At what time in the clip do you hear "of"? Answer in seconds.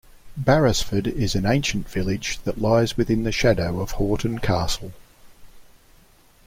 3.81-3.91